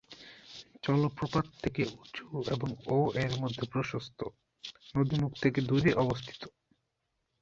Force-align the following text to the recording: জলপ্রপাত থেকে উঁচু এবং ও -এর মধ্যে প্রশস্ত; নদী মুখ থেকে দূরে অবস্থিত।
জলপ্রপাত 0.83 1.45
থেকে 1.63 1.81
উঁচু 1.95 2.25
এবং 2.49 2.69
ও 2.87 2.97
-এর 3.11 3.33
মধ্যে 3.39 3.63
প্রশস্ত; 3.65 4.19
নদী 4.95 5.15
মুখ 5.15 5.31
থেকে 5.43 5.59
দূরে 5.61 5.91
অবস্থিত। 5.95 6.41